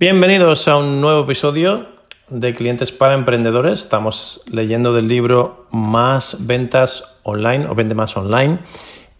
Bienvenidos 0.00 0.68
a 0.68 0.76
un 0.76 1.00
nuevo 1.00 1.24
episodio 1.24 1.88
de 2.28 2.54
Clientes 2.54 2.92
para 2.92 3.14
Emprendedores. 3.14 3.80
Estamos 3.80 4.44
leyendo 4.48 4.92
del 4.92 5.08
libro 5.08 5.66
Más 5.72 6.46
ventas 6.46 7.18
online 7.24 7.66
o 7.66 7.74
Vende 7.74 7.96
más 7.96 8.16
online. 8.16 8.60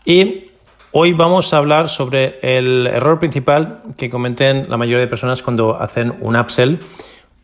Y 0.04 0.52
hoy 0.92 1.14
vamos 1.14 1.52
a 1.52 1.56
hablar 1.56 1.88
sobre 1.88 2.38
el 2.42 2.86
error 2.86 3.18
principal 3.18 3.80
que 3.96 4.08
cometen 4.08 4.70
la 4.70 4.76
mayoría 4.76 5.00
de 5.00 5.08
personas 5.08 5.42
cuando 5.42 5.74
hacen 5.76 6.14
un 6.20 6.36
upsell 6.36 6.78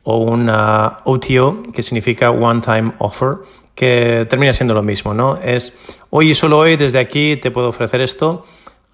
o 0.04 0.18
una 0.18 0.98
OTO, 1.02 1.64
que 1.74 1.82
significa 1.82 2.30
One 2.30 2.60
Time 2.60 2.92
Offer, 2.98 3.38
que 3.74 4.28
termina 4.30 4.52
siendo 4.52 4.74
lo 4.74 4.82
mismo, 4.84 5.12
¿no? 5.12 5.38
Es 5.42 5.76
hoy 6.10 6.30
y 6.30 6.34
solo 6.36 6.58
hoy, 6.58 6.76
desde 6.76 7.00
aquí 7.00 7.36
te 7.36 7.50
puedo 7.50 7.66
ofrecer 7.66 8.00
esto 8.00 8.44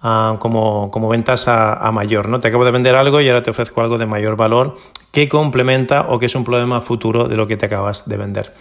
Ah, 0.03 0.37
como, 0.39 0.89
como, 0.89 1.09
ventas 1.09 1.47
a, 1.47 1.91
mayor. 1.91 2.27
¿no? 2.27 2.39
Te 2.39 2.47
acabo 2.47 2.65
de 2.65 2.71
vender 2.71 2.95
algo 2.95 3.21
y 3.21 3.29
ahora 3.29 3.43
te 3.43 3.51
ofrezco 3.51 3.81
algo 3.81 3.99
de 3.99 4.07
mayor 4.07 4.35
valor 4.35 4.75
que 5.11 5.29
complementa 5.29 6.07
o 6.09 6.17
que 6.17 6.25
es 6.25 6.33
un 6.33 6.43
problema 6.43 6.81
futuro 6.81 7.27
de 7.27 7.37
lo 7.37 7.45
que 7.45 7.55
te 7.55 7.67
acabas 7.67 8.09
de 8.09 8.17
vender. 8.17 8.51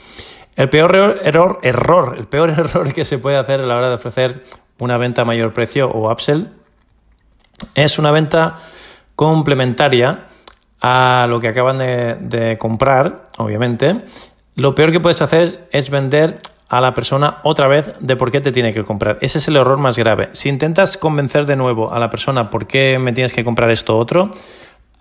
El 0.54 0.68
peor 0.68 0.94
error, 1.22 1.58
error, 1.62 2.16
el 2.18 2.26
peor 2.26 2.50
error 2.58 2.92
que 2.92 3.04
se 3.04 3.18
puede 3.18 3.38
hacer 3.38 3.60
a 3.60 3.66
la 3.66 3.76
hora 3.76 3.88
de 3.88 3.94
ofrecer 3.94 4.42
una 4.78 4.98
venta 4.98 5.22
a 5.22 5.24
mayor 5.24 5.54
precio 5.54 5.90
o 5.90 6.12
upsell 6.12 6.48
es 7.74 7.98
una 7.98 8.10
venta 8.10 8.58
complementaria 9.16 10.26
a 10.82 11.26
lo 11.26 11.40
que 11.40 11.48
acaban 11.48 11.78
de, 11.78 12.16
de 12.16 12.58
comprar, 12.58 13.24
obviamente. 13.38 14.04
Lo 14.56 14.74
peor 14.74 14.92
que 14.92 15.00
puedes 15.00 15.22
hacer 15.22 15.68
es 15.72 15.88
vender 15.88 16.36
a 16.70 16.80
la 16.80 16.94
persona 16.94 17.38
otra 17.42 17.68
vez 17.68 17.92
de 18.00 18.16
por 18.16 18.30
qué 18.30 18.40
te 18.40 18.52
tiene 18.52 18.72
que 18.72 18.84
comprar. 18.84 19.18
Ese 19.20 19.38
es 19.38 19.48
el 19.48 19.56
error 19.56 19.76
más 19.78 19.98
grave. 19.98 20.30
Si 20.32 20.48
intentas 20.48 20.96
convencer 20.96 21.44
de 21.44 21.56
nuevo 21.56 21.92
a 21.92 21.98
la 21.98 22.08
persona 22.08 22.48
por 22.48 22.66
qué 22.66 22.98
me 22.98 23.12
tienes 23.12 23.34
que 23.34 23.44
comprar 23.44 23.70
esto 23.70 23.98
otro, 23.98 24.30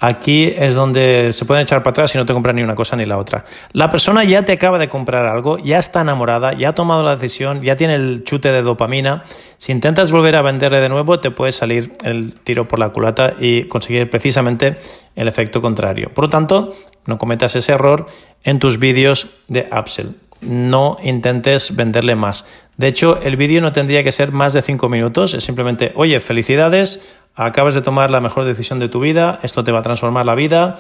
Aquí 0.02 0.54
es 0.58 0.76
donde 0.76 1.34
se 1.34 1.44
pueden 1.44 1.64
echar 1.64 1.84
para 1.84 1.92
atrás 1.92 2.16
y 2.16 2.18
no 2.18 2.26
te 2.26 2.32
compran 2.32 2.56
ni 2.56 2.64
una 2.64 2.74
cosa 2.74 2.96
ni 2.96 3.04
la 3.04 3.18
otra. 3.18 3.44
La 3.74 3.90
persona 3.90 4.24
ya 4.24 4.46
te 4.46 4.54
acaba 4.54 4.80
de 4.80 4.88
comprar 4.88 5.26
algo, 5.26 5.58
ya 5.58 5.78
está 5.78 6.00
enamorada, 6.00 6.54
ya 6.54 6.70
ha 6.70 6.74
tomado 6.74 7.04
la 7.04 7.18
decisión, 7.18 7.62
ya 7.62 7.76
tiene 7.76 7.96
el 7.96 8.24
chute 8.24 8.50
de 8.50 8.62
dopamina. 8.62 9.24
Si 9.58 9.74
intentas 9.74 10.14
volver 10.14 10.38
a 10.38 10.42
venderle 10.42 10.80
de 10.80 10.88
nuevo, 10.88 11.20
te 11.20 11.32
puede 11.32 11.52
salir 11.52 11.92
el 12.02 12.34
tiro 12.34 12.66
por 12.66 12.80
la 12.80 12.92
culata 12.92 13.34
y 13.42 13.64
conseguir 13.64 14.10
precisamente 14.10 14.76
el 15.18 15.28
efecto 15.28 15.62
contrario. 15.62 16.12
Por 16.14 16.26
lo 16.26 16.30
tanto, 16.30 16.74
no 17.06 17.18
cometas 17.18 17.58
ese 17.58 17.74
error 17.74 18.06
en 18.46 18.60
tus 18.60 18.80
vídeos 18.80 19.32
de 19.50 19.68
upsell 19.78 20.16
no 20.42 20.98
intentes 21.04 21.76
venderle 21.76 22.16
más. 22.16 22.48
De 22.78 22.88
hecho, 22.88 23.20
el 23.22 23.36
vídeo 23.36 23.62
no 23.62 23.74
tendría 23.74 24.04
que 24.04 24.12
ser 24.12 24.32
más 24.32 24.54
de 24.54 24.62
5 24.62 24.88
minutos, 24.90 25.34
es 25.34 25.44
simplemente, 25.44 25.92
oye, 25.96 26.20
felicidades, 26.20 27.14
acabas 27.36 27.74
de 27.74 27.82
tomar 27.82 28.10
la 28.10 28.22
mejor 28.22 28.46
decisión 28.46 28.80
de 28.80 28.90
tu 28.90 29.00
vida, 29.00 29.40
esto 29.44 29.64
te 29.64 29.72
va 29.72 29.80
a 29.80 29.84
transformar 29.84 30.26
la 30.26 30.36
vida. 30.36 30.78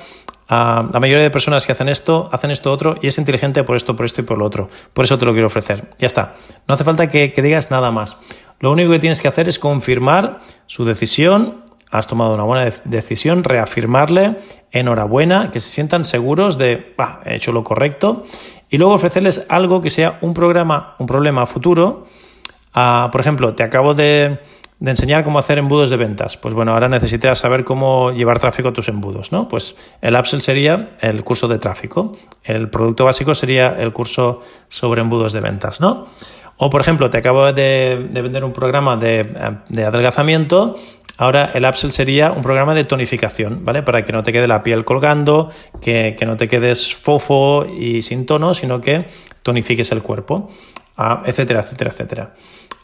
Ah, 0.47 0.89
la 0.91 0.99
mayoría 0.99 1.23
de 1.23 1.29
personas 1.29 1.65
que 1.65 1.73
hacen 1.73 1.89
esto, 1.89 2.29
hacen 2.31 2.51
esto 2.51 2.71
otro 2.71 2.95
y 3.01 3.07
es 3.07 3.17
inteligente 3.17 3.63
por 3.63 3.75
esto, 3.75 3.95
por 3.95 4.05
esto 4.05 4.21
y 4.21 4.23
por 4.23 4.37
lo 4.37 4.45
otro. 4.45 4.69
Por 4.93 5.05
eso 5.05 5.19
te 5.19 5.25
lo 5.25 5.33
quiero 5.33 5.47
ofrecer. 5.47 5.89
Ya 5.99 6.07
está. 6.07 6.35
No 6.67 6.73
hace 6.73 6.83
falta 6.83 7.07
que 7.07 7.33
digas 7.35 7.69
nada 7.69 7.91
más. 7.91 8.17
Lo 8.59 8.71
único 8.71 8.91
que 8.91 8.99
tienes 8.99 9.21
que 9.21 9.27
hacer 9.27 9.47
es 9.47 9.59
confirmar 9.59 10.39
su 10.65 10.85
decisión 10.85 11.63
has 11.91 12.07
tomado 12.07 12.33
una 12.33 12.43
buena 12.43 12.71
decisión, 12.85 13.43
reafirmarle, 13.43 14.37
enhorabuena, 14.71 15.49
que 15.51 15.59
se 15.59 15.69
sientan 15.69 16.05
seguros 16.05 16.57
de, 16.57 16.95
he 17.25 17.35
hecho 17.35 17.51
lo 17.51 17.63
correcto, 17.63 18.23
y 18.69 18.77
luego 18.77 18.93
ofrecerles 18.93 19.45
algo 19.49 19.81
que 19.81 19.89
sea 19.89 20.19
un 20.21 20.33
programa, 20.33 20.95
un 20.99 21.07
problema 21.07 21.45
futuro. 21.45 22.07
Ah, 22.73 23.09
por 23.11 23.21
ejemplo, 23.21 23.55
te 23.55 23.63
acabo 23.63 23.93
de, 23.93 24.39
enseñar 24.79 25.23
cómo 25.23 25.39
hacer 25.39 25.57
embudos 25.57 25.89
de 25.89 25.97
ventas. 25.97 26.37
Pues 26.37 26.53
bueno, 26.53 26.73
ahora 26.73 26.87
necesitas 26.87 27.39
saber 27.39 27.63
cómo 27.63 28.11
llevar 28.11 28.39
tráfico 28.39 28.69
a 28.69 28.73
tus 28.73 28.87
embudos, 28.87 29.31
¿no? 29.31 29.47
Pues 29.47 29.75
el 30.01 30.15
upsell 30.15 30.41
sería 30.41 30.91
el 31.01 31.23
curso 31.23 31.47
de 31.47 31.57
tráfico. 31.57 32.11
El 32.43 32.69
producto 32.69 33.05
básico 33.05 33.33
sería 33.33 33.75
el 33.79 33.91
curso 33.91 34.41
sobre 34.69 35.01
embudos 35.01 35.33
de 35.33 35.41
ventas, 35.41 35.81
¿no? 35.81 36.07
O, 36.57 36.69
por 36.69 36.81
ejemplo, 36.81 37.09
te 37.09 37.17
acabo 37.17 37.51
de, 37.53 38.09
vender 38.11 38.43
un 38.43 38.51
programa 38.51 38.97
de, 38.97 39.55
de 39.69 39.85
adelgazamiento 39.85 40.75
Ahora 41.19 41.51
el 41.53 41.65
upsell 41.65 41.91
sería 41.91 42.31
un 42.31 42.41
programa 42.41 42.73
de 42.73 42.85
tonificación, 42.85 43.65
¿vale? 43.65 43.83
Para 43.83 44.05
que 44.05 44.13
no 44.13 44.23
te 44.23 44.31
quede 44.31 44.47
la 44.47 44.63
piel 44.63 44.85
colgando, 44.85 45.49
que, 45.81 46.15
no 46.25 46.37
te 46.37 46.47
quedes 46.47 46.95
fofo 46.95 47.65
y 47.65 48.01
sin 48.01 48.25
tono, 48.25 48.53
sino 48.53 48.79
que 48.79 49.05
tonifiques 49.43 49.91
el 49.91 50.01
cuerpo, 50.01 50.47
ah, 50.95 51.21
etcétera, 51.25 51.59
etcétera, 51.59 51.91
etcétera. 51.91 52.33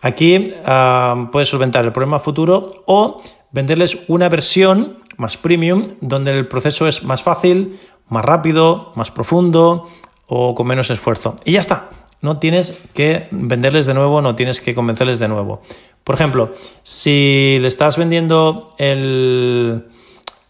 Aquí 0.01 0.53
ah, 0.65 1.29
puedes 1.31 1.47
solventar 1.47 1.85
el 1.85 1.93
problema 1.93 2.19
futuro 2.19 2.65
o 2.85 3.15
venderles 3.51 4.03
una 4.09 4.27
versión 4.27 4.97
más 5.15 5.37
premium 5.37 5.93
donde 6.01 6.37
el 6.37 6.49
proceso 6.49 6.89
es 6.89 7.05
más 7.05 7.23
fácil, 7.23 7.79
más 8.09 8.25
rápido, 8.25 8.91
más 8.95 9.11
profundo 9.11 9.87
o 10.27 10.53
con 10.55 10.67
menos 10.67 10.89
esfuerzo. 10.91 11.37
Y 11.45 11.53
ya 11.53 11.59
está. 11.59 11.89
No 12.21 12.39
tienes 12.39 12.87
que 12.93 13.27
venderles 13.31 13.85
de 13.85 13.93
nuevo, 13.93 14.21
no 14.21 14.35
tienes 14.35 14.61
que 14.61 14.73
convencerles 14.73 15.19
de 15.19 15.27
nuevo. 15.27 15.61
Por 16.03 16.15
ejemplo, 16.15 16.53
si 16.83 17.57
le 17.59 17.67
estás 17.67 17.97
vendiendo 17.97 18.73
el, 18.77 19.85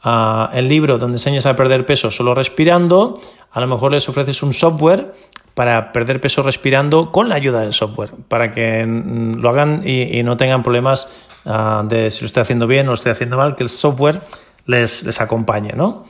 ah, 0.03 0.51
el 0.53 0.67
libro 0.67 0.97
donde 0.97 1.15
enseñas 1.15 1.45
a 1.45 1.55
perder 1.55 1.85
peso 1.85 2.11
solo 2.11 2.35
respirando, 2.35 3.19
a 3.51 3.61
lo 3.61 3.67
mejor 3.67 3.93
les 3.93 4.07
ofreces 4.09 4.43
un 4.43 4.53
software 4.53 5.13
para 5.53 5.93
perder 5.93 6.19
peso 6.19 6.43
respirando 6.43 7.13
con 7.13 7.29
la 7.29 7.35
ayuda 7.35 7.61
del 7.61 7.71
software, 7.71 8.11
para 8.27 8.51
que 8.51 8.85
lo 8.85 9.49
hagan 9.49 9.81
y, 9.87 10.21
no 10.23 10.35
tengan 10.35 10.61
problemas 10.61 11.09
ah, 11.45 11.83
de 11.87 12.11
si 12.11 12.23
lo 12.23 12.25
estoy 12.27 12.41
haciendo 12.41 12.67
bien 12.67 12.87
o 12.87 12.89
lo 12.89 12.95
estoy 12.95 13.13
haciendo 13.13 13.37
mal, 13.37 13.55
que 13.55 13.63
el 13.63 13.69
software 13.69 14.19
les, 14.65 15.03
les 15.03 15.21
acompañe, 15.21 15.71
¿no? 15.73 16.03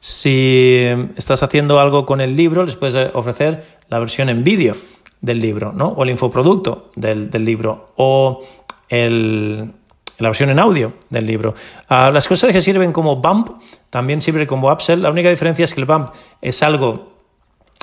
Si 0.00 0.84
estás 1.16 1.44
haciendo 1.44 1.78
algo 1.78 2.04
con 2.04 2.20
el 2.20 2.36
libro, 2.36 2.64
les 2.64 2.74
puedes 2.74 3.10
ofrecer 3.14 3.78
la 3.88 4.00
versión 4.00 4.28
en 4.28 4.42
vídeo 4.42 4.74
del 5.20 5.40
libro, 5.40 5.72
¿no? 5.72 5.88
O 5.88 6.02
el 6.04 6.10
infoproducto 6.10 6.90
del, 6.94 7.30
libro, 7.44 7.90
o 7.96 8.40
el, 8.88 9.72
la 10.18 10.28
versión 10.28 10.50
en 10.50 10.58
audio 10.58 10.92
del 11.10 11.26
libro. 11.26 11.54
Ah, 11.88 12.10
las 12.12 12.28
cosas 12.28 12.52
que 12.52 12.60
sirven 12.60 12.92
como 12.92 13.16
bump 13.16 13.50
también 13.90 14.20
sirven 14.20 14.46
como 14.46 14.72
upsell. 14.72 15.02
La 15.02 15.10
única 15.10 15.30
diferencia 15.30 15.64
es 15.64 15.74
que 15.74 15.80
el 15.80 15.86
bump 15.86 16.10
es 16.40 16.62
algo 16.62 17.18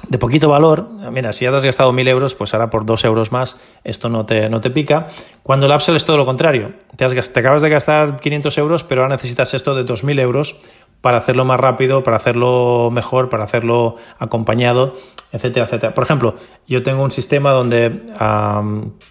de 0.09 0.17
poquito 0.17 0.49
valor. 0.49 0.87
Mira, 1.11 1.33
si 1.33 1.45
ya 1.45 1.51
te 1.51 1.57
has 1.57 1.65
gastado 1.65 1.91
mil 1.91 2.07
euros, 2.07 2.35
pues 2.35 2.53
ahora 2.53 2.69
por 2.69 2.85
dos 2.85 3.05
euros 3.05 3.31
más 3.31 3.59
esto 3.83 4.09
no 4.09 4.25
te, 4.25 4.49
no 4.49 4.61
te 4.61 4.69
pica. 4.69 5.07
Cuando 5.43 5.65
el 5.65 5.71
upsell 5.71 5.95
es 5.95 6.05
todo 6.05 6.17
lo 6.17 6.25
contrario. 6.25 6.73
Te, 6.95 7.05
has, 7.05 7.33
te 7.33 7.39
acabas 7.39 7.61
de 7.61 7.69
gastar 7.69 8.19
500 8.19 8.57
euros, 8.57 8.83
pero 8.83 9.01
ahora 9.01 9.15
necesitas 9.15 9.53
esto 9.53 9.75
de 9.75 9.85
2.000 9.85 10.19
euros 10.19 10.57
para 11.01 11.17
hacerlo 11.17 11.45
más 11.45 11.59
rápido, 11.59 12.03
para 12.03 12.17
hacerlo 12.17 12.89
mejor, 12.91 13.29
para 13.29 13.43
hacerlo 13.43 13.95
acompañado, 14.17 14.95
etcétera, 15.35 15.65
etcétera. 15.65 15.93
Por 15.93 16.03
ejemplo, 16.03 16.35
yo 16.67 16.81
tengo 16.81 17.03
un 17.03 17.11
sistema 17.11 17.51
donde 17.51 18.05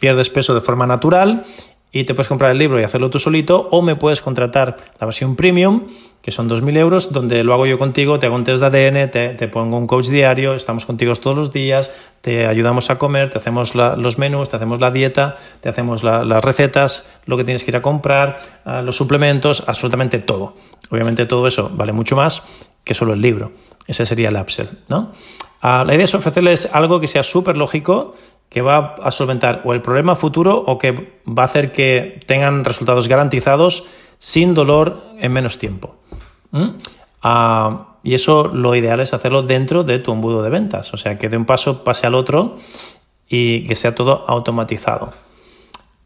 pierdes 0.00 0.30
peso 0.30 0.54
de 0.54 0.60
forma 0.60 0.86
natural 0.86 1.44
y 1.92 2.04
te 2.04 2.14
puedes 2.14 2.28
comprar 2.28 2.50
el 2.50 2.58
libro 2.58 2.80
y 2.80 2.82
hacerlo 2.82 3.10
tú 3.10 3.18
solito 3.18 3.68
o 3.70 3.82
me 3.82 3.94
puedes 3.94 4.20
contratar 4.20 4.76
la 4.98 5.06
versión 5.06 5.36
premium 5.36 5.82
que 6.22 6.30
son 6.30 6.48
2.000 6.48 6.78
euros 6.78 7.12
donde 7.12 7.44
lo 7.44 7.52
hago 7.52 7.66
yo 7.66 7.78
contigo, 7.78 8.18
te 8.18 8.24
hago 8.24 8.34
un 8.34 8.44
test 8.44 8.64
de 8.64 8.88
ADN, 8.88 9.10
te, 9.10 9.48
pongo 9.48 9.76
un 9.76 9.86
coach 9.86 10.06
diario, 10.06 10.54
estamos 10.54 10.86
contigo 10.86 11.14
todos 11.16 11.36
los 11.36 11.52
días, 11.52 11.92
te 12.22 12.46
ayudamos 12.46 12.88
a 12.88 12.98
comer, 12.98 13.28
te 13.28 13.36
hacemos 13.36 13.74
los 13.74 14.18
menús, 14.18 14.48
te 14.48 14.56
hacemos 14.56 14.80
la 14.80 14.90
dieta, 14.90 15.36
te 15.60 15.68
hacemos 15.68 16.02
las 16.02 16.42
recetas, 16.42 17.14
lo 17.26 17.36
que 17.36 17.44
tienes 17.44 17.62
que 17.62 17.72
ir 17.72 17.76
a 17.76 17.82
comprar, 17.82 18.38
ah, 18.64 18.80
los 18.80 18.96
suplementos, 18.96 19.64
absolutamente 19.66 20.18
todo. 20.18 20.56
Obviamente 20.90 21.26
todo 21.26 21.46
eso 21.46 21.70
vale 21.74 21.92
mucho 21.92 22.16
más 22.16 22.42
que 22.84 22.94
solo 22.94 23.12
el 23.12 23.20
libro. 23.20 23.52
Ese 23.86 24.06
sería 24.06 24.30
el 24.30 24.36
upsell, 24.36 24.70
¿no? 24.88 25.12
Ah, 25.66 25.82
la 25.82 25.94
idea 25.94 26.04
es 26.04 26.14
ofrecerles 26.14 26.68
algo 26.74 27.00
que 27.00 27.06
sea 27.06 27.22
súper 27.22 27.56
lógico, 27.56 28.12
que 28.50 28.60
va 28.60 28.96
a 29.02 29.10
solventar 29.10 29.62
o 29.64 29.72
el 29.72 29.80
problema 29.80 30.14
futuro 30.14 30.62
o 30.66 30.76
que 30.76 30.92
va 31.26 31.44
a 31.44 31.46
hacer 31.46 31.72
que 31.72 32.20
tengan 32.26 32.66
resultados 32.66 33.08
garantizados 33.08 33.86
sin 34.18 34.52
dolor 34.52 35.02
en 35.18 35.32
menos 35.32 35.56
tiempo. 35.56 35.96
Ah, 37.22 37.96
y 38.02 38.12
eso 38.12 38.48
lo 38.48 38.74
ideal 38.74 39.00
es 39.00 39.14
hacerlo 39.14 39.42
dentro 39.42 39.84
de 39.84 39.98
tu 40.00 40.12
embudo 40.12 40.42
de 40.42 40.50
ventas, 40.50 40.92
o 40.92 40.98
sea, 40.98 41.18
que 41.18 41.30
de 41.30 41.38
un 41.38 41.46
paso 41.46 41.82
pase 41.82 42.06
al 42.06 42.14
otro 42.14 42.58
y 43.26 43.64
que 43.64 43.74
sea 43.74 43.94
todo 43.94 44.22
automatizado. 44.28 45.14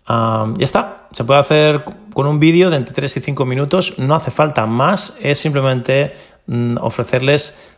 Ah, 0.06 0.54
ya 0.56 0.64
está. 0.64 1.08
se 1.10 1.24
puede 1.24 1.40
hacer 1.40 1.84
con 2.14 2.28
un 2.28 2.38
vídeo 2.38 2.70
de 2.70 2.76
entre 2.76 2.94
3 2.94 3.16
y 3.16 3.20
5 3.22 3.44
minutos, 3.44 3.98
no 3.98 4.14
hace 4.14 4.30
falta 4.30 4.66
más, 4.66 5.18
es 5.20 5.40
simplemente 5.40 6.12
mm, 6.46 6.76
ofrecerles 6.80 7.74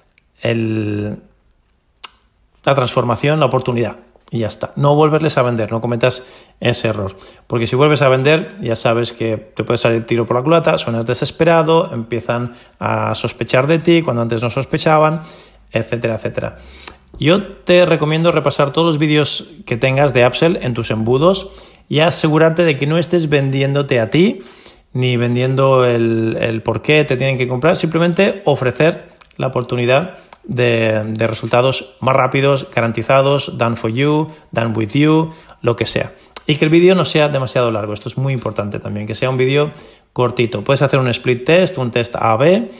la 2.65 2.75
transformación, 2.75 3.41
la 3.41 3.47
oportunidad. 3.47 3.97
Y 4.33 4.41
ya 4.41 4.47
está. 4.47 4.73
No 4.77 4.95
volverles 4.95 5.37
a 5.39 5.43
vender, 5.43 5.73
no 5.73 5.81
cometas 5.81 6.47
ese 6.61 6.89
error. 6.89 7.17
Porque 7.49 7.67
si 7.67 7.75
vuelves 7.75 8.01
a 8.03 8.09
vender, 8.09 8.55
ya 8.61 8.77
sabes 8.77 9.13
que 9.13 9.37
te 9.37 9.65
puede 9.65 9.79
salir 9.79 10.07
tiro 10.07 10.25
por 10.25 10.37
la 10.37 10.43
culata, 10.43 10.79
suenas 10.79 11.05
desesperado, 11.05 11.93
empiezan 11.93 12.53
a 12.79 13.15
sospechar 13.17 13.67
de 13.67 13.81
ti 13.81 14.03
cuando 14.03 14.23
antes 14.23 14.41
no 14.41 14.49
sospechaban, 14.49 15.23
etcétera, 15.73 16.15
etcétera. 16.15 16.59
Yo 17.19 17.55
te 17.65 17.85
recomiendo 17.87 18.31
repasar 18.31 18.73
todos 18.73 18.87
los 18.87 18.99
vídeos 18.99 19.49
que 19.67 19.77
tengas 19.77 20.15
de 20.15 20.25
Upsell 20.25 20.59
en 20.63 20.75
tus 20.75 20.93
embudos 20.93 21.51
y 21.89 22.01
asegurarte 22.01 22.63
de 22.63 22.77
que 22.77 22.87
no 22.87 22.99
estés 22.99 23.29
vendiéndote 23.29 23.99
a 23.99 24.11
ti 24.11 24.39
ni 24.93 25.17
vendiendo 25.17 25.85
el, 25.85 26.63
por 26.65 26.83
qué 26.83 27.05
te 27.05 27.17
tienen 27.17 27.39
que 27.39 27.49
comprar, 27.49 27.77
simplemente 27.77 28.43
ofrecer 28.45 29.09
la 29.37 29.49
oportunidad 29.49 30.19
de, 30.51 31.15
resultados 31.27 31.97
más 32.01 32.15
rápidos, 32.15 32.69
garantizados, 32.75 33.57
done 33.57 33.77
for 33.77 33.91
you, 33.91 34.29
done 34.51 34.73
with 34.75 34.91
you, 34.91 35.31
lo 35.63 35.77
que 35.77 35.87
sea. 35.87 36.13
Y 36.47 36.57
que 36.57 36.65
el 36.65 36.71
vídeo 36.71 36.95
no 36.95 37.05
sea 37.05 37.29
demasiado 37.29 37.71
largo, 37.71 37.93
esto 37.93 38.09
es 38.09 38.19
muy 38.19 38.33
importante 38.33 38.81
también, 38.81 39.07
que 39.07 39.15
sea 39.15 39.31
un 39.31 39.37
vídeo 39.37 39.71
cortito. 40.13 40.63
Puedes 40.63 40.83
hacer 40.83 40.99
un 40.99 41.09
split 41.09 41.45
test, 41.45 41.79
un 41.79 41.93
test 41.93 42.17
A-B 42.17 42.71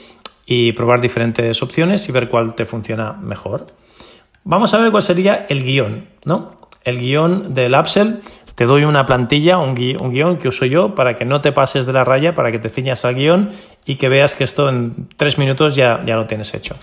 y 0.45 0.73
probar 0.73 0.99
diferentes 0.99 1.63
opciones 1.63 2.07
y 2.09 2.11
ver 2.11 2.27
cuál 2.27 2.55
te 2.55 2.65
funciona 2.65 3.13
mejor. 3.13 3.67
Vamos 4.43 4.73
a 4.73 4.79
ver 4.79 4.91
cuál 4.91 5.03
sería 5.03 5.45
el 5.47 5.63
guion, 5.63 6.09
¿no? 6.25 6.49
El 6.83 6.99
guion 6.99 7.53
del 7.53 7.73
Upsell. 7.73 8.19
Te 8.55 8.65
doy 8.65 8.83
una 8.83 9.05
plantilla, 9.05 9.59
un, 9.59 9.75
guion 9.75 10.37
que 10.37 10.49
uso 10.49 10.65
yo 10.65 10.93
para 10.93 11.15
que 11.15 11.23
no 11.23 11.39
te 11.39 11.53
pases 11.53 11.85
de 11.85 11.93
la 11.93 12.03
raya, 12.03 12.33
para 12.33 12.51
que 12.51 12.59
te 12.59 12.67
ciñas 12.67 13.05
al 13.05 13.15
guion 13.15 13.49
y 13.85 13.95
que 13.95 14.09
veas 14.09 14.35
que 14.35 14.43
esto 14.43 14.67
en 14.67 15.07
tres 15.15 15.37
minutos 15.37 15.75
ya, 15.75 16.01
ya 16.05 16.17
lo 16.17 16.27
tienes 16.27 16.53
hecho. 16.53 16.75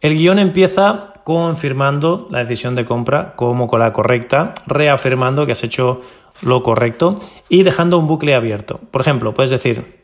El 0.00 0.16
guion 0.16 0.38
empieza 0.38 1.12
confirmando 1.24 2.26
la 2.30 2.38
decisión 2.38 2.74
de 2.74 2.84
compra 2.84 3.34
como 3.36 3.66
con 3.66 3.80
la 3.80 3.92
correcta, 3.92 4.52
reafirmando 4.66 5.44
que 5.44 5.52
has 5.52 5.62
hecho 5.62 6.00
lo 6.42 6.62
correcto 6.62 7.14
y 7.48 7.62
dejando 7.62 7.98
un 7.98 8.06
bucle 8.06 8.34
abierto. 8.34 8.80
Por 8.90 9.02
ejemplo, 9.02 9.34
puedes 9.34 9.50
decir, 9.50 10.00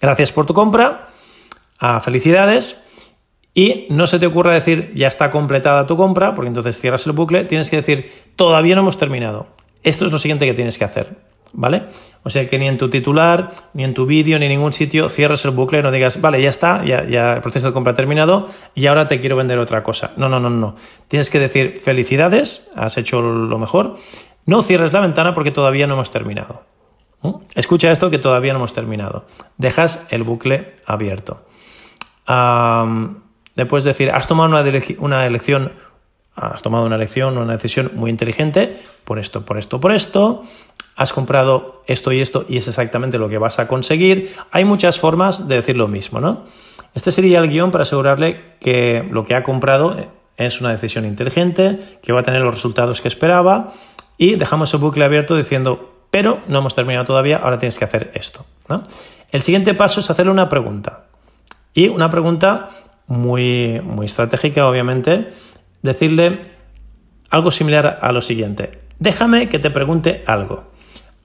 gracias 0.00 0.32
por 0.32 0.46
tu 0.46 0.54
compra, 0.54 1.08
a 1.78 2.00
felicidades, 2.00 2.84
y 3.54 3.86
no 3.88 4.06
se 4.06 4.18
te 4.18 4.26
ocurra 4.26 4.52
decir 4.52 4.92
ya 4.94 5.06
está 5.06 5.30
completada 5.30 5.86
tu 5.86 5.96
compra, 5.96 6.34
porque 6.34 6.48
entonces 6.48 6.78
cierras 6.78 7.06
el 7.06 7.12
bucle, 7.12 7.44
tienes 7.44 7.70
que 7.70 7.76
decir 7.76 8.12
todavía 8.36 8.74
no 8.74 8.82
hemos 8.82 8.98
terminado. 8.98 9.46
Esto 9.82 10.04
es 10.04 10.12
lo 10.12 10.18
siguiente 10.18 10.46
que 10.46 10.52
tienes 10.52 10.78
que 10.78 10.84
hacer, 10.84 11.16
¿vale? 11.52 11.84
O 12.22 12.30
sea 12.30 12.48
que 12.48 12.58
ni 12.58 12.66
en 12.66 12.76
tu 12.76 12.90
titular, 12.90 13.50
ni 13.72 13.84
en 13.84 13.94
tu 13.94 14.06
vídeo, 14.06 14.38
ni 14.38 14.46
en 14.46 14.52
ningún 14.52 14.72
sitio 14.72 15.08
cierres 15.08 15.44
el 15.44 15.52
bucle, 15.52 15.82
no 15.82 15.92
digas, 15.92 16.20
vale, 16.20 16.42
ya 16.42 16.48
está, 16.48 16.84
ya, 16.84 17.04
ya 17.04 17.34
el 17.34 17.40
proceso 17.40 17.68
de 17.68 17.72
compra 17.72 17.92
ha 17.92 17.96
terminado 17.96 18.48
y 18.74 18.86
ahora 18.86 19.06
te 19.06 19.20
quiero 19.20 19.36
vender 19.36 19.58
otra 19.58 19.82
cosa. 19.82 20.12
No, 20.16 20.28
no, 20.28 20.40
no, 20.40 20.50
no. 20.50 20.74
Tienes 21.08 21.30
que 21.30 21.38
decir 21.38 21.78
felicidades, 21.80 22.70
has 22.74 22.98
hecho 22.98 23.22
lo 23.22 23.58
mejor. 23.58 23.96
No 24.44 24.62
cierres 24.62 24.92
la 24.92 25.00
ventana 25.00 25.34
porque 25.34 25.50
todavía 25.50 25.86
no 25.86 25.94
hemos 25.94 26.10
terminado. 26.10 26.62
¿Mm? 27.22 27.34
Escucha 27.54 27.90
esto 27.90 28.10
que 28.10 28.18
todavía 28.18 28.52
no 28.52 28.58
hemos 28.58 28.72
terminado. 28.72 29.26
Dejas 29.56 30.06
el 30.10 30.22
bucle 30.22 30.66
abierto. 30.86 31.42
Después 33.54 33.84
decir, 33.84 34.10
has 34.10 34.26
tomado 34.26 34.50
una, 34.50 34.60
elección, 35.26 35.72
has 36.34 36.62
tomado 36.62 36.84
una 36.84 36.96
elección, 36.96 37.38
una 37.38 37.52
decisión 37.54 37.92
muy 37.94 38.10
inteligente 38.10 38.76
por 39.04 39.18
esto, 39.18 39.44
por 39.44 39.58
esto, 39.58 39.80
por 39.80 39.92
esto, 39.92 40.42
has 40.96 41.12
comprado 41.12 41.82
esto 41.86 42.10
y 42.10 42.20
esto 42.20 42.46
y 42.48 42.56
es 42.56 42.66
exactamente 42.68 43.18
lo 43.18 43.28
que 43.28 43.38
vas 43.38 43.58
a 43.58 43.68
conseguir. 43.68 44.34
Hay 44.50 44.64
muchas 44.64 44.98
formas 44.98 45.46
de 45.46 45.56
decir 45.56 45.76
lo 45.76 45.88
mismo, 45.88 46.20
¿no? 46.20 46.44
Este 46.94 47.12
sería 47.12 47.38
el 47.38 47.50
guion 47.50 47.70
para 47.70 47.82
asegurarle 47.82 48.54
que 48.58 49.06
lo 49.10 49.24
que 49.24 49.34
ha 49.34 49.42
comprado 49.42 49.94
es 50.38 50.60
una 50.60 50.70
decisión 50.70 51.04
inteligente, 51.04 51.78
que 52.02 52.12
va 52.12 52.20
a 52.20 52.22
tener 52.22 52.42
los 52.42 52.54
resultados 52.54 53.02
que 53.02 53.08
esperaba 53.08 53.72
y 54.16 54.36
dejamos 54.36 54.72
el 54.72 54.80
bucle 54.80 55.04
abierto 55.04 55.36
diciendo, 55.36 55.92
pero 56.10 56.40
no 56.48 56.58
hemos 56.58 56.74
terminado 56.74 57.04
todavía, 57.04 57.36
ahora 57.36 57.58
tienes 57.58 57.78
que 57.78 57.84
hacer 57.84 58.10
esto. 58.14 58.46
El 59.30 59.42
siguiente 59.42 59.74
paso 59.74 60.00
es 60.00 60.10
hacerle 60.10 60.32
una 60.32 60.48
pregunta. 60.48 61.04
Y 61.74 61.88
una 61.88 62.08
pregunta 62.08 62.68
muy, 63.06 63.80
muy 63.82 64.06
estratégica, 64.06 64.66
obviamente, 64.66 65.28
decirle 65.82 66.36
algo 67.28 67.50
similar 67.50 67.98
a 68.00 68.12
lo 68.12 68.22
siguiente. 68.22 68.70
Déjame 68.98 69.50
que 69.50 69.58
te 69.58 69.70
pregunte 69.70 70.22
algo. 70.26 70.75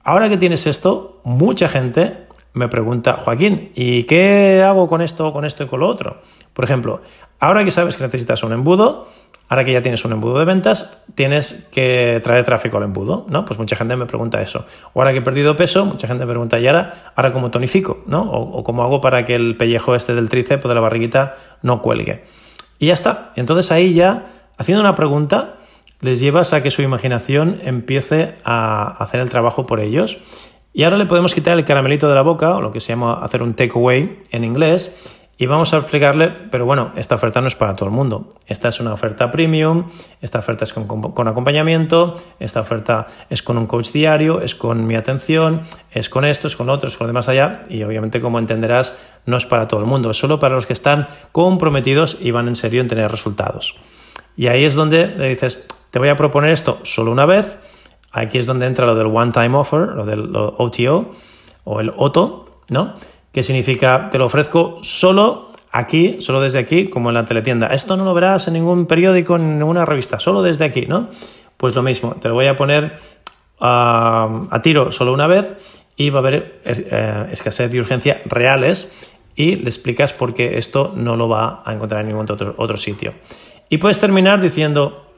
Ahora 0.04 0.28
que 0.28 0.36
tienes 0.36 0.66
esto, 0.66 1.20
mucha 1.24 1.68
gente 1.68 2.26
me 2.54 2.68
pregunta, 2.68 3.14
Joaquín, 3.14 3.70
¿y 3.74 4.04
qué 4.04 4.62
hago 4.62 4.88
con 4.88 5.00
esto, 5.00 5.32
con 5.32 5.44
esto 5.44 5.64
y 5.64 5.66
con 5.66 5.80
lo 5.80 5.86
otro? 5.86 6.20
Por 6.52 6.64
ejemplo, 6.64 7.00
ahora 7.38 7.64
que 7.64 7.70
sabes 7.70 7.96
que 7.96 8.04
necesitas 8.04 8.42
un 8.42 8.52
embudo, 8.52 9.06
ahora 9.48 9.64
que 9.64 9.72
ya 9.72 9.80
tienes 9.80 10.04
un 10.04 10.12
embudo 10.12 10.38
de 10.38 10.44
ventas, 10.44 11.04
tienes 11.14 11.68
que 11.72 12.20
traer 12.22 12.44
tráfico 12.44 12.78
al 12.78 12.82
embudo, 12.82 13.26
¿no? 13.28 13.44
Pues 13.44 13.58
mucha 13.58 13.76
gente 13.76 13.96
me 13.96 14.06
pregunta 14.06 14.42
eso. 14.42 14.66
O 14.92 15.00
ahora 15.00 15.12
que 15.12 15.18
he 15.18 15.22
perdido 15.22 15.56
peso, 15.56 15.86
mucha 15.86 16.08
gente 16.08 16.26
me 16.26 16.32
pregunta, 16.32 16.58
¿y 16.58 16.66
ahora, 16.66 17.12
ahora 17.14 17.32
cómo 17.32 17.50
tonifico, 17.50 18.02
¿no? 18.06 18.22
O, 18.22 18.64
cómo 18.64 18.82
hago 18.82 19.00
para 19.00 19.24
que 19.24 19.34
el 19.34 19.56
pellejo 19.56 19.94
este 19.94 20.14
del 20.14 20.28
tríceps 20.28 20.64
o 20.64 20.68
de 20.68 20.74
la 20.74 20.80
barriguita 20.80 21.34
no 21.62 21.80
cuelgue. 21.80 22.24
Y 22.78 22.88
ya 22.88 22.92
está. 22.92 23.32
Entonces 23.36 23.70
ahí 23.70 23.94
ya, 23.94 24.26
haciendo 24.58 24.80
una 24.80 24.94
pregunta, 24.94 25.54
les 26.02 26.20
llevas 26.20 26.52
a 26.52 26.62
que 26.62 26.70
su 26.70 26.82
imaginación 26.82 27.58
empiece 27.62 28.34
a 28.44 29.02
hacer 29.02 29.20
el 29.20 29.30
trabajo 29.30 29.66
por 29.66 29.80
ellos. 29.80 30.18
Y 30.74 30.82
ahora 30.82 30.98
le 30.98 31.06
podemos 31.06 31.34
quitar 31.34 31.56
el 31.56 31.64
caramelito 31.64 32.08
de 32.08 32.14
la 32.14 32.22
boca, 32.22 32.56
o 32.56 32.60
lo 32.60 32.72
que 32.72 32.80
se 32.80 32.88
llama 32.88 33.20
hacer 33.22 33.42
un 33.42 33.54
takeaway 33.54 34.20
en 34.30 34.44
inglés, 34.44 35.20
y 35.38 35.46
vamos 35.46 35.72
a 35.74 35.78
explicarle, 35.78 36.28
pero 36.50 36.66
bueno, 36.66 36.92
esta 36.96 37.14
oferta 37.14 37.40
no 37.40 37.46
es 37.46 37.54
para 37.54 37.74
todo 37.74 37.88
el 37.88 37.94
mundo. 37.94 38.28
Esta 38.46 38.68
es 38.68 38.80
una 38.80 38.92
oferta 38.92 39.30
premium, 39.30 39.86
esta 40.20 40.38
oferta 40.38 40.64
es 40.64 40.72
con, 40.72 41.28
acompañamiento, 41.28 42.20
esta 42.38 42.60
oferta 42.60 43.06
es 43.30 43.42
con 43.42 43.56
un 43.58 43.66
coach 43.66 43.90
diario, 43.92 44.40
es 44.40 44.54
con 44.54 44.86
mi 44.86 44.94
atención, 44.94 45.62
es 45.90 46.08
con 46.08 46.24
esto, 46.24 46.46
es 46.46 46.56
con 46.56 46.68
otro, 46.68 46.88
es 46.88 46.96
con 46.96 47.06
lo 47.06 47.08
demás 47.08 47.28
allá. 47.28 47.50
Y 47.68 47.82
obviamente, 47.82 48.20
como 48.20 48.38
entenderás, 48.38 48.98
no 49.26 49.36
es 49.36 49.46
para 49.46 49.66
todo 49.68 49.80
el 49.80 49.86
mundo, 49.86 50.10
es 50.10 50.16
solo 50.16 50.38
para 50.38 50.54
los 50.54 50.66
que 50.66 50.74
están 50.74 51.08
comprometidos 51.32 52.18
y 52.20 52.30
van 52.30 52.48
en 52.48 52.54
serio 52.54 52.80
en 52.80 52.88
tener 52.88 53.10
resultados. 53.10 53.76
Y 54.36 54.46
ahí 54.46 54.64
es 54.64 54.74
donde 54.74 55.08
le 55.08 55.28
dices, 55.28 55.66
te 55.92 56.00
voy 56.00 56.08
a 56.08 56.16
proponer 56.16 56.50
esto 56.50 56.80
solo 56.82 57.12
una 57.12 57.26
vez. 57.26 57.60
Aquí 58.10 58.38
es 58.38 58.46
donde 58.46 58.66
entra 58.66 58.86
lo 58.86 58.96
del 58.96 59.06
one 59.06 59.30
time 59.30 59.56
offer, 59.56 59.90
lo 59.94 60.04
del 60.04 60.34
OTO 60.34 61.12
o 61.62 61.80
el 61.80 61.92
OTO, 61.96 62.60
¿no? 62.68 62.92
que 63.32 63.42
significa 63.42 64.10
te 64.10 64.18
lo 64.18 64.26
ofrezco 64.26 64.78
solo 64.82 65.50
aquí, 65.70 66.16
solo 66.20 66.40
desde 66.40 66.58
aquí, 66.58 66.88
como 66.88 67.10
en 67.10 67.14
la 67.14 67.24
teletienda. 67.24 67.68
Esto 67.68 67.96
no 67.96 68.04
lo 68.04 68.14
verás 68.14 68.46
en 68.48 68.54
ningún 68.54 68.86
periódico, 68.86 69.36
en 69.36 69.58
ninguna 69.58 69.84
revista, 69.84 70.18
solo 70.18 70.42
desde 70.42 70.66
aquí, 70.66 70.86
¿no? 70.86 71.08
Pues 71.56 71.74
lo 71.74 71.82
mismo, 71.82 72.16
te 72.20 72.28
lo 72.28 72.34
voy 72.34 72.46
a 72.46 72.56
poner 72.56 72.96
a 73.64 74.60
tiro 74.62 74.90
solo 74.90 75.14
una 75.14 75.28
vez 75.28 75.54
y 75.96 76.10
va 76.10 76.18
a 76.18 76.22
haber 76.22 76.60
eh, 76.64 77.28
escasez 77.30 77.70
de 77.70 77.78
urgencia 77.78 78.20
reales 78.24 79.12
y 79.36 79.56
le 79.56 79.68
explicas 79.68 80.12
por 80.12 80.34
qué 80.34 80.58
esto 80.58 80.92
no 80.96 81.16
lo 81.16 81.28
va 81.28 81.62
a 81.64 81.72
encontrar 81.72 82.00
en 82.00 82.08
ningún 82.08 82.30
otro, 82.30 82.54
otro 82.58 82.76
sitio. 82.76 83.14
Y 83.68 83.78
puedes 83.78 84.00
terminar 84.00 84.40
diciendo, 84.40 85.11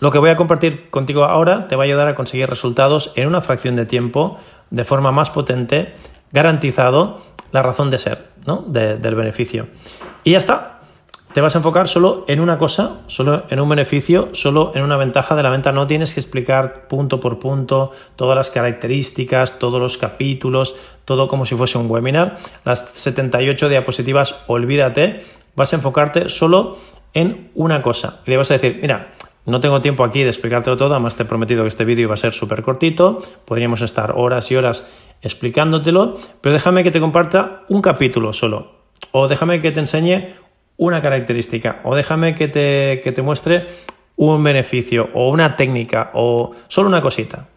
lo 0.00 0.10
que 0.10 0.18
voy 0.18 0.30
a 0.30 0.36
compartir 0.36 0.90
contigo 0.90 1.24
ahora 1.24 1.68
te 1.68 1.76
va 1.76 1.84
a 1.84 1.86
ayudar 1.86 2.08
a 2.08 2.14
conseguir 2.14 2.48
resultados 2.48 3.12
en 3.16 3.26
una 3.26 3.40
fracción 3.40 3.76
de 3.76 3.86
tiempo 3.86 4.36
de 4.70 4.84
forma 4.84 5.12
más 5.12 5.30
potente, 5.30 5.94
garantizado 6.32 7.20
la 7.52 7.62
razón 7.62 7.90
de 7.90 7.98
ser 7.98 8.28
¿no? 8.46 8.64
del 8.66 9.14
beneficio. 9.14 9.68
Y 10.24 10.32
ya 10.32 10.38
está. 10.38 10.70
Te 11.32 11.40
vas 11.40 11.56
a 11.56 11.58
enfocar 11.58 11.88
solo 11.88 12.24
en 12.28 12.38
una 12.38 12.58
cosa, 12.58 13.00
solo 13.08 13.42
en 13.50 13.58
un 13.58 13.68
beneficio, 13.68 14.28
solo 14.32 14.70
en 14.76 14.82
una 14.82 14.96
ventaja 14.96 15.34
de 15.34 15.42
la 15.42 15.50
venta. 15.50 15.72
No 15.72 15.84
tienes 15.84 16.14
que 16.14 16.20
explicar 16.20 16.86
punto 16.86 17.18
por 17.18 17.40
punto 17.40 17.90
todas 18.14 18.36
las 18.36 18.52
características, 18.52 19.58
todos 19.58 19.80
los 19.80 19.98
capítulos, 19.98 20.76
todo 21.04 21.26
como 21.26 21.44
si 21.44 21.56
fuese 21.56 21.76
un 21.76 21.90
webinar. 21.90 22.36
Las 22.64 22.88
78 22.88 23.68
diapositivas, 23.68 24.36
olvídate. 24.46 25.24
Vas 25.56 25.72
a 25.72 25.76
enfocarte 25.76 26.28
solo 26.28 26.76
en 27.14 27.50
una 27.56 27.82
cosa. 27.82 28.20
Y 28.26 28.30
le 28.30 28.36
vas 28.36 28.52
a 28.52 28.54
decir, 28.54 28.78
mira, 28.80 29.10
no 29.46 29.60
tengo 29.60 29.80
tiempo 29.80 30.04
aquí 30.04 30.22
de 30.22 30.30
explicártelo 30.30 30.76
todo, 30.76 30.94
además 30.94 31.16
te 31.16 31.24
he 31.24 31.26
prometido 31.26 31.62
que 31.62 31.68
este 31.68 31.84
vídeo 31.84 32.08
va 32.08 32.14
a 32.14 32.18
ser 32.18 32.32
súper 32.32 32.62
cortito, 32.62 33.18
podríamos 33.44 33.82
estar 33.82 34.14
horas 34.16 34.50
y 34.50 34.56
horas 34.56 34.90
explicándotelo, 35.22 36.14
pero 36.40 36.52
déjame 36.52 36.82
que 36.82 36.90
te 36.90 37.00
comparta 37.00 37.62
un 37.68 37.82
capítulo 37.82 38.32
solo, 38.32 38.72
o 39.12 39.28
déjame 39.28 39.60
que 39.60 39.72
te 39.72 39.80
enseñe 39.80 40.28
una 40.76 41.02
característica, 41.02 41.80
o 41.84 41.94
déjame 41.94 42.34
que 42.34 42.48
te, 42.48 43.00
que 43.02 43.12
te 43.12 43.22
muestre 43.22 43.66
un 44.16 44.42
beneficio, 44.42 45.10
o 45.12 45.30
una 45.30 45.56
técnica, 45.56 46.10
o 46.14 46.52
solo 46.68 46.88
una 46.88 47.00
cosita, 47.00 47.48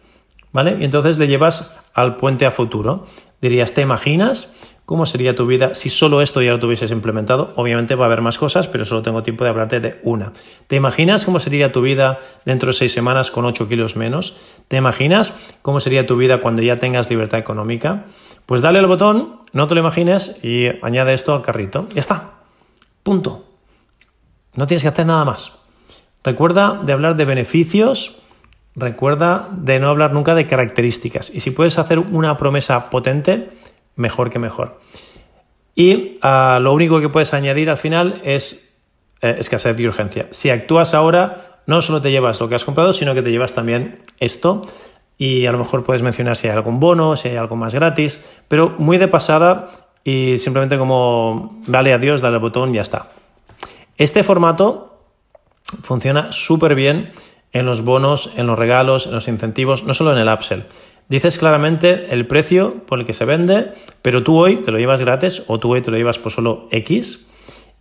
¿vale? 0.52 0.76
Y 0.80 0.84
entonces 0.84 1.18
le 1.18 1.28
llevas 1.28 1.84
al 1.94 2.16
puente 2.16 2.46
a 2.46 2.50
futuro. 2.50 3.06
Dirías, 3.40 3.74
¿te 3.74 3.82
imaginas 3.82 4.56
¿Cómo 4.88 5.04
sería 5.04 5.34
tu 5.34 5.46
vida 5.46 5.74
si 5.74 5.90
solo 5.90 6.22
esto 6.22 6.40
ya 6.40 6.50
lo 6.50 6.60
tuvieses 6.60 6.90
implementado? 6.92 7.52
Obviamente 7.56 7.94
va 7.94 8.04
a 8.04 8.06
haber 8.06 8.22
más 8.22 8.38
cosas, 8.38 8.68
pero 8.68 8.86
solo 8.86 9.02
tengo 9.02 9.22
tiempo 9.22 9.44
de 9.44 9.50
hablarte 9.50 9.80
de 9.80 10.00
una. 10.02 10.32
¿Te 10.66 10.76
imaginas 10.76 11.26
cómo 11.26 11.40
sería 11.40 11.72
tu 11.72 11.82
vida 11.82 12.16
dentro 12.46 12.68
de 12.68 12.72
seis 12.72 12.90
semanas 12.90 13.30
con 13.30 13.44
8 13.44 13.68
kilos 13.68 13.96
menos? 13.96 14.34
¿Te 14.66 14.78
imaginas 14.78 15.34
cómo 15.60 15.78
sería 15.78 16.06
tu 16.06 16.16
vida 16.16 16.40
cuando 16.40 16.62
ya 16.62 16.78
tengas 16.78 17.10
libertad 17.10 17.38
económica? 17.38 18.06
Pues 18.46 18.62
dale 18.62 18.78
al 18.78 18.86
botón, 18.86 19.40
no 19.52 19.68
te 19.68 19.74
lo 19.74 19.80
imagines 19.82 20.42
y 20.42 20.68
añade 20.80 21.12
esto 21.12 21.34
al 21.34 21.42
carrito. 21.42 21.86
Ya 21.92 22.00
está. 22.00 22.30
Punto. 23.02 23.44
No 24.54 24.66
tienes 24.66 24.84
que 24.84 24.88
hacer 24.88 25.04
nada 25.04 25.26
más. 25.26 25.58
Recuerda 26.24 26.80
de 26.82 26.94
hablar 26.94 27.14
de 27.16 27.26
beneficios, 27.26 28.16
recuerda 28.74 29.48
de 29.52 29.80
no 29.80 29.90
hablar 29.90 30.14
nunca 30.14 30.34
de 30.34 30.46
características. 30.46 31.28
Y 31.34 31.40
si 31.40 31.50
puedes 31.50 31.78
hacer 31.78 31.98
una 31.98 32.38
promesa 32.38 32.88
potente, 32.88 33.50
mejor 33.98 34.30
que 34.30 34.38
mejor. 34.38 34.80
Y 35.74 36.18
ah, 36.22 36.58
lo 36.62 36.72
único 36.72 37.00
que 37.00 37.10
puedes 37.10 37.34
añadir 37.34 37.68
al 37.68 37.76
final 37.76 38.20
es 38.24 38.74
eh, 39.20 39.36
escasez 39.38 39.76
de 39.76 39.86
urgencia. 39.86 40.26
Si 40.30 40.48
actúas 40.48 40.94
ahora, 40.94 41.60
no 41.66 41.82
solo 41.82 42.00
te 42.00 42.10
llevas 42.10 42.40
lo 42.40 42.48
que 42.48 42.54
has 42.54 42.64
comprado, 42.64 42.92
sino 42.92 43.14
que 43.14 43.22
te 43.22 43.30
llevas 43.30 43.52
también 43.52 44.00
esto. 44.18 44.62
Y 45.18 45.46
a 45.46 45.52
lo 45.52 45.58
mejor 45.58 45.84
puedes 45.84 46.02
mencionar 46.02 46.36
si 46.36 46.48
hay 46.48 46.54
algún 46.54 46.80
bono, 46.80 47.16
si 47.16 47.28
hay 47.28 47.36
algo 47.36 47.56
más 47.56 47.74
gratis, 47.74 48.38
pero 48.48 48.74
muy 48.78 48.98
de 48.98 49.08
pasada 49.08 49.68
y 50.04 50.38
simplemente 50.38 50.78
como 50.78 51.60
dale 51.66 51.92
adiós, 51.92 52.20
dale 52.20 52.36
al 52.36 52.40
botón, 52.40 52.72
ya 52.72 52.80
está. 52.80 53.10
Este 53.96 54.22
formato 54.22 55.02
funciona 55.82 56.32
súper 56.32 56.74
bien 56.74 57.10
en 57.52 57.66
los 57.66 57.84
bonos, 57.84 58.32
en 58.36 58.46
los 58.46 58.58
regalos, 58.58 59.06
en 59.06 59.12
los 59.12 59.28
incentivos, 59.28 59.84
no 59.84 59.94
solo 59.94 60.12
en 60.12 60.18
el 60.18 60.32
upsell. 60.32 60.62
Dices 61.08 61.38
claramente 61.38 62.14
el 62.14 62.26
precio 62.26 62.84
por 62.86 63.00
el 63.00 63.06
que 63.06 63.14
se 63.14 63.24
vende, 63.24 63.72
pero 64.02 64.22
tú 64.22 64.36
hoy 64.36 64.62
te 64.62 64.70
lo 64.70 64.78
llevas 64.78 65.00
gratis 65.00 65.42
o 65.46 65.58
tú 65.58 65.72
hoy 65.72 65.80
te 65.80 65.90
lo 65.90 65.96
llevas 65.96 66.18
por 66.18 66.32
solo 66.32 66.68
X. 66.70 67.28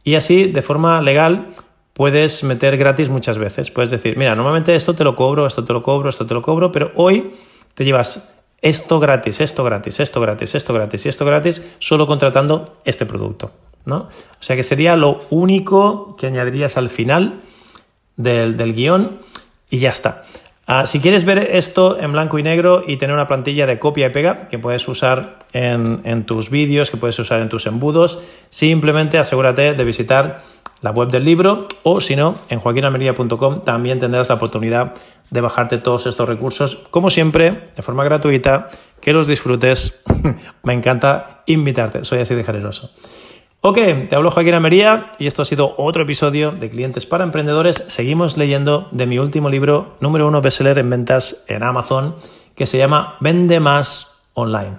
Y 0.04 0.16
así, 0.16 0.46
de 0.46 0.62
forma 0.62 1.02
legal, 1.02 1.50
puedes 1.94 2.44
meter 2.44 2.78
gratis 2.78 3.10
muchas 3.10 3.38
veces. 3.38 3.70
Puedes 3.70 3.92
decir, 3.92 4.18
mira, 4.18 4.36
normalmente 4.36 4.76
esto 4.76 4.94
te 4.94 5.04
lo 5.04 5.16
cobro, 5.16 5.46
esto 5.46 5.66
te 5.66 5.74
lo 5.74 5.84
cobro, 5.84 6.10
esto 6.10 6.26
te 6.26 6.34
lo 6.34 6.42
cobro, 6.42 6.72
pero 6.72 6.92
hoy 6.96 7.32
te 7.74 7.84
llevas 7.84 8.34
esto 8.62 9.00
gratis, 9.00 9.42
esto 9.42 9.64
gratis, 9.64 10.00
esto 10.00 10.22
gratis, 10.22 10.56
esto 10.56 10.74
gratis 10.74 11.06
y 11.06 11.10
esto 11.10 11.26
gratis, 11.26 11.76
solo 11.80 12.08
contratando 12.08 12.78
este 12.86 13.06
producto. 13.06 13.52
¿no? 13.86 13.98
O 13.98 14.42
sea 14.42 14.56
que 14.56 14.64
sería 14.64 14.96
lo 14.96 15.22
único 15.30 16.16
que 16.18 16.28
añadirías 16.28 16.78
al 16.78 16.90
final 16.90 17.42
del, 18.16 18.58
del 18.58 18.74
guion 18.74 19.20
y 19.70 19.80
ya 19.80 19.90
está. 19.90 20.24
Ah, 20.70 20.86
si 20.86 21.00
quieres 21.00 21.24
ver 21.24 21.40
esto 21.40 21.98
en 21.98 22.12
blanco 22.12 22.38
y 22.38 22.44
negro 22.44 22.84
y 22.86 22.98
tener 22.98 23.14
una 23.14 23.26
plantilla 23.26 23.66
de 23.66 23.80
copia 23.80 24.08
y 24.08 24.10
pega 24.10 24.42
que 24.42 24.60
puedes 24.60 24.86
usar 24.90 25.40
en, 25.54 26.26
tus 26.26 26.50
vídeos, 26.50 26.92
que 26.92 26.98
puedes 26.98 27.18
usar 27.20 27.40
en 27.40 27.48
tus 27.48 27.68
embudos, 27.68 28.20
simplemente 28.50 29.18
asegúrate 29.18 29.76
de 29.76 29.84
visitar 29.86 30.42
la 30.82 30.92
web 30.92 31.08
del 31.08 31.24
libro 31.24 31.68
o 31.84 32.02
si 32.02 32.18
no, 32.18 32.36
en 32.50 32.60
joaquinalmería.com 32.60 33.60
también 33.60 33.98
tendrás 34.00 34.28
la 34.28 34.36
oportunidad 34.36 34.94
de 35.32 35.40
bajarte 35.40 35.78
todos 35.78 36.06
estos 36.06 36.28
recursos, 36.28 36.76
como 36.92 37.10
siempre, 37.10 37.70
de 37.74 37.82
forma 37.82 38.04
gratuita, 38.04 38.68
que 39.00 39.14
los 39.14 39.28
disfrutes. 39.28 40.04
Me 40.64 40.74
encanta 40.74 41.44
invitarte, 41.46 42.04
soy 42.04 42.20
así 42.20 42.36
de 42.36 42.44
generoso. 42.44 42.92
Ok, 43.62 43.78
te 44.08 44.16
hablo 44.16 44.30
Joaquín 44.30 44.54
Amería 44.54 45.14
y 45.18 45.26
esto 45.26 45.42
ha 45.42 45.46
sido 45.46 45.74
otro 45.78 46.04
episodio 46.04 46.52
de 46.52 46.70
Clientes 46.70 47.08
para 47.08 47.24
Emprendedores. 47.24 47.84
Seguimos 47.88 48.38
leyendo 48.38 48.88
de 48.92 49.08
mi 49.08 49.18
último 49.18 49.50
libro, 49.50 49.98
número 50.00 50.28
uno 50.28 50.42
bestseller 50.42 50.78
en 50.78 50.90
ventas 50.90 51.44
en 51.48 51.64
Amazon, 51.64 52.16
que 52.56 52.68
se 52.68 52.78
llama 52.78 53.18
Vende 53.20 53.60
más 53.60 54.24
online. 54.36 54.78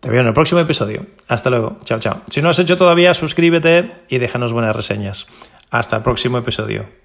Te 0.00 0.10
veo 0.10 0.20
en 0.20 0.26
el 0.26 0.34
próximo 0.34 0.60
episodio. 0.60 1.06
Hasta 1.28 1.48
luego. 1.48 1.78
Chao, 1.84 1.98
chao. 1.98 2.20
Si 2.28 2.42
no 2.42 2.50
has 2.50 2.58
hecho 2.58 2.76
todavía, 2.76 3.14
suscríbete 3.14 3.88
y 4.08 4.18
déjanos 4.18 4.52
buenas 4.52 4.76
reseñas. 4.76 5.28
Hasta 5.70 5.96
el 5.96 6.02
próximo 6.02 6.38
episodio. 6.38 7.01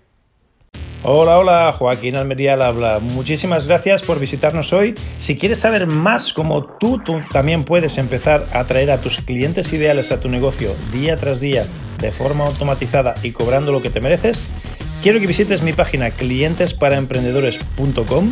Hola, 1.10 1.38
hola, 1.38 1.72
Joaquín 1.72 2.18
Almería 2.18 2.56
al 2.56 2.62
habla. 2.62 3.00
Muchísimas 3.00 3.66
gracias 3.66 4.02
por 4.02 4.20
visitarnos 4.20 4.74
hoy. 4.74 4.94
Si 5.18 5.38
quieres 5.38 5.60
saber 5.60 5.88
más 5.88 6.34
cómo 6.34 6.66
tú, 6.66 7.00
tú 7.00 7.22
también 7.32 7.64
puedes 7.64 7.98
empezar 7.98 8.46
a 8.52 8.60
atraer 8.60 8.92
a 8.92 8.98
tus 8.98 9.20
clientes 9.20 9.72
ideales 9.72 10.12
a 10.12 10.20
tu 10.20 10.28
negocio 10.28 10.76
día 10.92 11.16
tras 11.16 11.40
día 11.40 11.66
de 12.00 12.12
forma 12.12 12.46
automatizada 12.46 13.16
y 13.24 13.32
cobrando 13.32 13.72
lo 13.72 13.82
que 13.82 13.90
te 13.90 14.02
mereces, 14.02 14.44
quiero 15.02 15.22
que 15.22 15.28
visites 15.28 15.62
mi 15.62 15.72
página 15.72 16.12
clientesparaemprendedores.com 16.12 18.30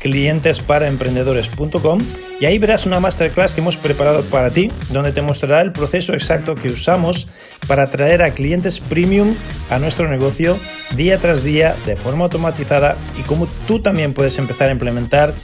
clientesparaemprendedores.com 0.00 2.00
y 2.40 2.46
ahí 2.46 2.58
verás 2.58 2.86
una 2.86 3.00
masterclass 3.00 3.54
que 3.54 3.60
hemos 3.60 3.76
preparado 3.76 4.22
para 4.24 4.50
ti, 4.50 4.70
donde 4.90 5.12
te 5.12 5.22
mostrará 5.22 5.60
el 5.60 5.72
proceso 5.72 6.14
exacto 6.14 6.54
que 6.54 6.68
usamos 6.68 7.28
para 7.66 7.84
atraer 7.84 8.22
a 8.22 8.30
clientes 8.30 8.80
premium 8.80 9.34
a 9.70 9.78
nuestro 9.78 10.08
negocio 10.08 10.56
día 10.96 11.18
tras 11.18 11.42
día 11.42 11.74
de 11.86 11.96
forma 11.96 12.24
automatizada 12.24 12.96
y 13.18 13.22
cómo 13.22 13.48
tú 13.66 13.80
también 13.80 14.14
puedes 14.14 14.38
empezar 14.38 14.68
a 14.68 14.72
implementar 14.72 15.34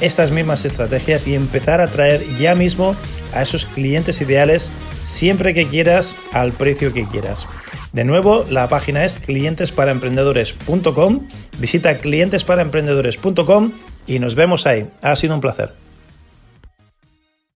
estas 0.00 0.30
mismas 0.30 0.64
estrategias 0.64 1.26
y 1.26 1.34
empezar 1.34 1.80
a 1.80 1.84
atraer 1.84 2.22
ya 2.38 2.54
mismo 2.54 2.94
a 3.32 3.42
esos 3.42 3.66
clientes 3.66 4.20
ideales 4.20 4.70
siempre 5.02 5.54
que 5.54 5.66
quieras 5.66 6.14
al 6.32 6.52
precio 6.52 6.92
que 6.92 7.04
quieras. 7.04 7.46
De 7.92 8.04
nuevo, 8.04 8.44
la 8.50 8.68
página 8.68 9.04
es 9.04 9.18
clientesparaemprendedores.com. 9.20 11.20
Visita 11.58 11.98
clientesparaemprendedores.com 11.98 13.72
y 14.06 14.18
nos 14.18 14.34
vemos 14.34 14.66
ahí. 14.66 14.88
Ha 15.00 15.14
sido 15.14 15.34
un 15.34 15.40
placer. 15.40 15.83